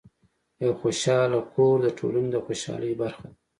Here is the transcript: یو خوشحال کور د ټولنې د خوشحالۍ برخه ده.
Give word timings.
یو 0.63 0.71
خوشحال 0.81 1.31
کور 1.53 1.75
د 1.83 1.87
ټولنې 1.99 2.29
د 2.31 2.37
خوشحالۍ 2.45 2.93
برخه 3.01 3.25
ده. 3.31 3.35